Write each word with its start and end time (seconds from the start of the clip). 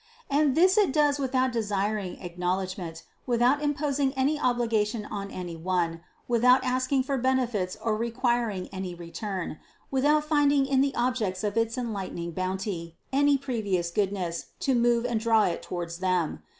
And 0.31 0.55
this 0.55 0.79
it 0.79 0.91
does 0.91 1.19
with 1.19 1.35
out 1.35 1.51
desiring 1.51 2.19
acknowledgment, 2.23 3.03
without 3.27 3.61
imposing 3.61 4.13
any 4.13 4.39
obligation 4.39 5.05
on 5.05 5.29
any 5.29 5.55
one, 5.55 6.01
without 6.27 6.63
asking 6.63 7.03
for 7.03 7.19
benefits 7.19 7.77
or 7.79 7.95
re 7.95 8.09
quiring 8.09 8.67
any 8.69 8.95
return, 8.95 9.59
without 9.91 10.23
finding 10.23 10.65
in 10.65 10.81
the 10.81 10.95
objects 10.95 11.43
of 11.43 11.55
its 11.55 11.77
enlightening 11.77 12.31
bounty 12.31 12.97
any 13.13 13.37
previous 13.37 13.91
goodness 13.91 14.47
to 14.61 14.73
move 14.73 15.05
and 15.05 15.19
draw 15.19 15.43
it 15.43 15.61
towards 15.61 15.99
them. 15.99 16.41